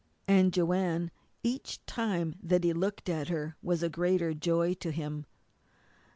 [0.27, 1.11] And Joanne,
[1.43, 5.27] each time that he looked at her, was a greater joy to him.